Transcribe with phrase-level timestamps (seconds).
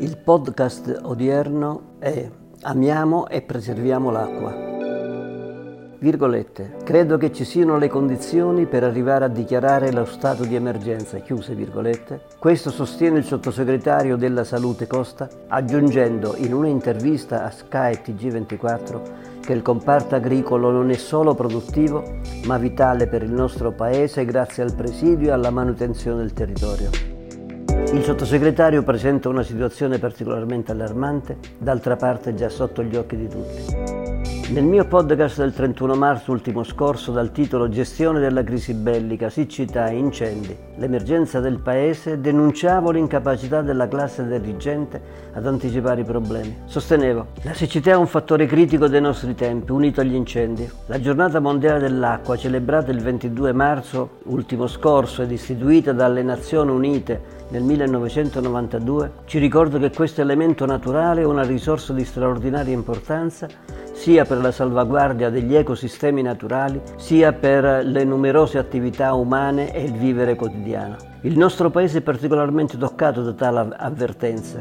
[0.00, 2.26] Il podcast odierno è
[2.62, 4.50] Amiamo e preserviamo l'acqua.
[5.98, 6.76] Virgolette.
[6.82, 11.54] Credo che ci siano le condizioni per arrivare a dichiarare lo stato di emergenza, chiuse
[11.54, 12.22] virgolette.
[12.38, 19.60] Questo sostiene il sottosegretario della Salute Costa, aggiungendo in un'intervista a Sky TG24 che il
[19.60, 22.02] comparto agricolo non è solo produttivo,
[22.46, 27.19] ma vitale per il nostro paese grazie al presidio e alla manutenzione del territorio.
[27.92, 33.99] Il sottosegretario presenta una situazione particolarmente allarmante, d'altra parte già sotto gli occhi di tutti.
[34.50, 39.86] Nel mio podcast del 31 marzo ultimo scorso dal titolo Gestione della crisi bellica, siccità
[39.86, 45.00] e incendi, l'emergenza del Paese, denunciavo l'incapacità della classe dirigente
[45.34, 46.62] ad anticipare i problemi.
[46.64, 50.68] Sostenevo, la siccità è un fattore critico dei nostri tempi, unito agli incendi.
[50.86, 57.38] La giornata mondiale dell'acqua, celebrata il 22 marzo ultimo scorso ed istituita dalle Nazioni Unite
[57.50, 63.46] nel 1992, ci ricorda che questo elemento naturale è una risorsa di straordinaria importanza
[64.00, 69.92] sia per la salvaguardia degli ecosistemi naturali, sia per le numerose attività umane e il
[69.92, 70.96] vivere quotidiano.
[71.20, 74.58] Il nostro paese è particolarmente toccato da tale avvertenza.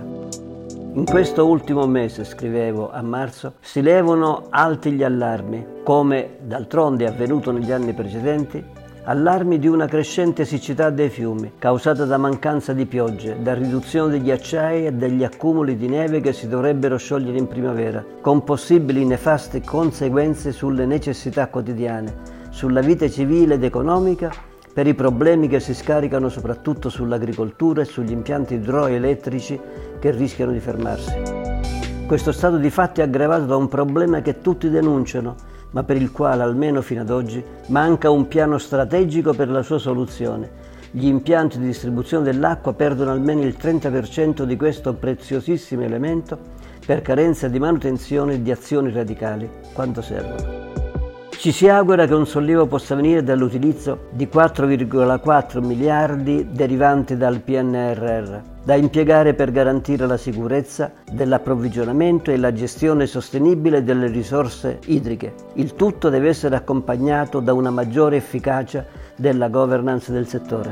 [0.91, 7.07] In questo ultimo mese, scrivevo a marzo, si levano alti gli allarmi, come d'altronde è
[7.07, 8.61] avvenuto negli anni precedenti,
[9.03, 14.23] allarmi di una crescente siccità dei fiumi, causata da mancanza di piogge, da riduzione degli
[14.23, 19.61] ghiacciai e degli accumuli di neve che si dovrebbero sciogliere in primavera, con possibili nefaste
[19.61, 22.13] conseguenze sulle necessità quotidiane,
[22.49, 24.31] sulla vita civile ed economica,
[24.71, 29.59] per i problemi che si scaricano soprattutto sull'agricoltura e sugli impianti idroelettrici
[29.99, 31.11] che rischiano di fermarsi.
[32.05, 35.35] Questo stato di fatti è aggravato da un problema che tutti denunciano,
[35.71, 39.77] ma per il quale, almeno fino ad oggi, manca un piano strategico per la sua
[39.77, 40.57] soluzione.
[40.91, 46.37] Gli impianti di distribuzione dell'acqua perdono almeno il 30% di questo preziosissimo elemento
[46.83, 50.67] per carenza di manutenzione e di azioni radicali, quanto servono.
[51.29, 58.39] Ci si augura che un sollievo possa venire dall'utilizzo di 4,4 miliardi derivanti dal PNRR,
[58.69, 65.33] da impiegare per garantire la sicurezza dell'approvvigionamento e la gestione sostenibile delle risorse idriche.
[65.53, 68.85] Il tutto deve essere accompagnato da una maggiore efficacia
[69.15, 70.71] della governance del settore.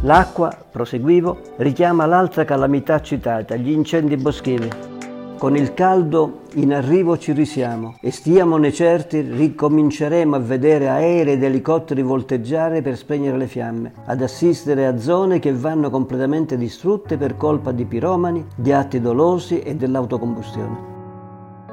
[0.00, 4.97] L'acqua, proseguivo, richiama l'altra calamità citata, gli incendi boschivi.
[5.38, 11.44] Con il caldo in arrivo ci risiamo e stiamone certi ricominceremo a vedere aerei ed
[11.44, 17.36] elicotteri volteggiare per spegnere le fiamme, ad assistere a zone che vanno completamente distrutte per
[17.36, 20.76] colpa di piromani, di atti dolosi e dell'autocombustione.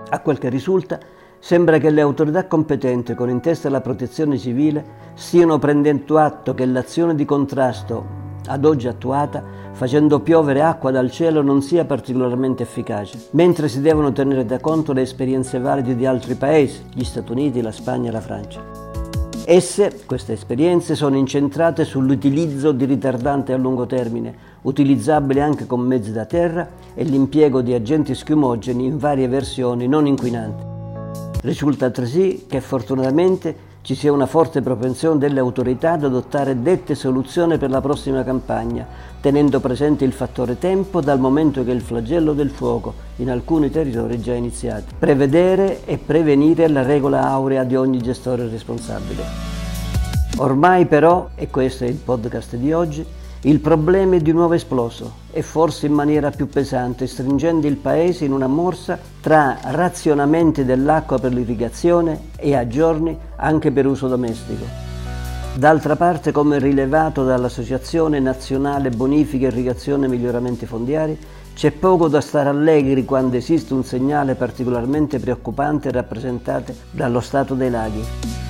[0.10, 1.00] A quel che risulta,
[1.40, 6.68] sembra che le autorità competenti, con in testa la protezione civile, stiano prendendo atto che
[6.68, 13.28] l'azione di contrasto ad oggi attuata, facendo piovere acqua dal cielo, non sia particolarmente efficace,
[13.32, 17.62] mentre si devono tenere da conto le esperienze valide di altri paesi, gli Stati Uniti,
[17.62, 18.62] la Spagna e la Francia.
[19.48, 24.34] Esse, queste esperienze, sono incentrate sull'utilizzo di ritardanti a lungo termine,
[24.64, 30.08] utilizzabili anche con mezzi da terra, e l'impiego di agenti schiumogeni in varie versioni non
[30.08, 30.64] inquinanti.
[31.42, 37.60] Risulta altresì che fortunatamente ci sia una forte propensione delle autorità ad adottare dette soluzioni
[37.60, 38.84] per la prossima campagna,
[39.22, 44.16] tenendo presente il fattore tempo dal momento che il flagello del fuoco in alcuni territori
[44.16, 44.96] è già iniziato.
[44.98, 49.22] Prevedere e prevenire la regola aurea di ogni gestore responsabile.
[50.38, 53.06] Ormai però, e questo è il podcast di oggi,
[53.46, 58.26] il problema è di nuovo esploso e forse in maniera più pesante, stringendo il Paese
[58.26, 64.66] in una morsa tra razionamenti dell'acqua per l'irrigazione e a giorni anche per uso domestico.
[65.54, 71.16] D'altra parte, come rilevato dall'Associazione Nazionale Bonifica Irrigazione e Miglioramenti Fondiari,
[71.54, 77.70] c'è poco da stare allegri quando esiste un segnale particolarmente preoccupante rappresentato dallo stato dei
[77.70, 78.45] laghi.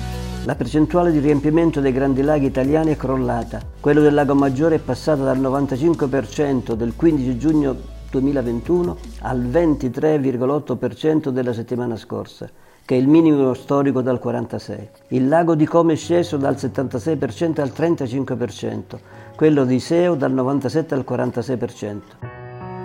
[0.46, 3.60] La percentuale di riempimento dei grandi laghi italiani è crollata.
[3.80, 7.76] Quello del Lago Maggiore è passato dal 95% del 15 giugno
[8.08, 12.48] 2021 al 23,8% della settimana scorsa,
[12.84, 14.88] che è il minimo storico dal 46.
[15.08, 18.98] Il lago di Como è sceso dal 76% al 35%,
[19.34, 22.00] quello di Seo dal 97 al 46%.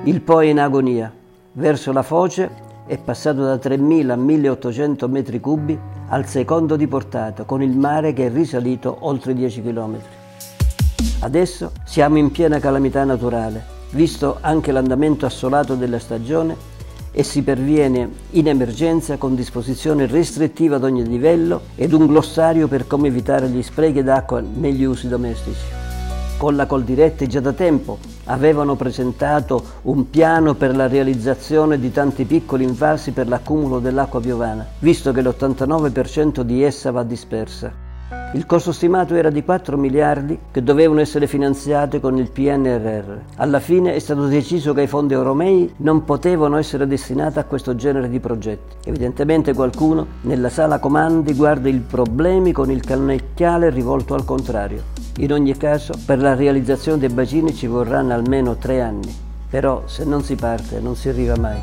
[0.06, 1.14] Il Po è in agonia.
[1.54, 5.80] Verso la foce è passato da 3.000 a 1.800 metri cubi
[6.10, 9.98] al secondo di portata, con il mare che è risalito oltre 10 km.
[11.20, 16.54] Adesso siamo in piena calamità naturale, visto anche l'andamento assolato della stagione
[17.14, 22.88] e si perviene in emergenza con disposizione restrittiva ad ogni livello ed un glossario per
[22.88, 25.64] come evitare gli sprechi d'acqua negli usi domestici.
[26.36, 32.24] con la Coldiretti già da tempo avevano presentato un piano per la realizzazione di tanti
[32.26, 37.90] piccoli invasi per l'accumulo dell'acqua piovana, visto che l'89% di essa va dispersa.
[38.34, 43.18] Il costo stimato era di 4 miliardi che dovevano essere finanziati con il PNRR.
[43.36, 47.76] Alla fine è stato deciso che i fondi europei non potevano essere destinati a questo
[47.76, 48.90] genere di progetti.
[48.90, 54.91] Evidentemente qualcuno nella sala comandi guarda i problemi con il cannecchiale rivolto al contrario.
[55.18, 59.14] In ogni caso, per la realizzazione dei bacini ci vorranno almeno tre anni.
[59.50, 61.60] Però se non si parte non si arriva mai.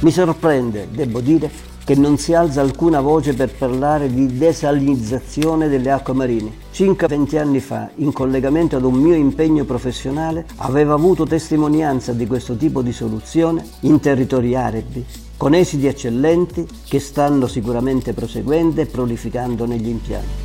[0.00, 1.50] Mi sorprende, devo dire,
[1.84, 6.52] che non si alza alcuna voce per parlare di desalinizzazione delle acque marine.
[6.70, 12.26] Circa 20 anni fa, in collegamento ad un mio impegno professionale, avevo avuto testimonianza di
[12.26, 15.04] questo tipo di soluzione in territori arabi,
[15.36, 20.41] con esiti eccellenti che stanno sicuramente proseguendo e prolificando negli impianti.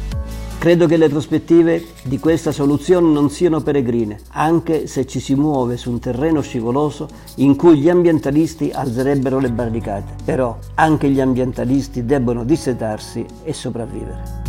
[0.68, 5.78] Credo che le prospettive di questa soluzione non siano peregrine, anche se ci si muove
[5.78, 10.16] su un terreno scivoloso in cui gli ambientalisti alzerebbero le barricate.
[10.26, 14.47] Però anche gli ambientalisti debbono dissetarsi e sopravvivere.